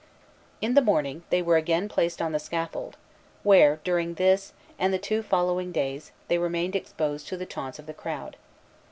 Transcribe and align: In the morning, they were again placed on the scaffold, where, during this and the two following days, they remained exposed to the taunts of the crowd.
In 0.61 0.73
the 0.73 0.81
morning, 0.81 1.21
they 1.29 1.43
were 1.43 1.57
again 1.57 1.87
placed 1.87 2.23
on 2.23 2.31
the 2.31 2.39
scaffold, 2.39 2.97
where, 3.43 3.79
during 3.83 4.15
this 4.15 4.51
and 4.79 4.91
the 4.91 4.97
two 4.97 5.21
following 5.21 5.71
days, 5.71 6.11
they 6.27 6.39
remained 6.39 6.75
exposed 6.75 7.27
to 7.27 7.37
the 7.37 7.45
taunts 7.45 7.77
of 7.77 7.85
the 7.85 7.93
crowd. 7.93 8.35